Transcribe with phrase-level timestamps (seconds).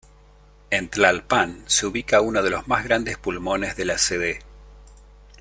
[0.71, 4.39] En Tlalpan se ubica uno de los más grandes pulmones de la Cd.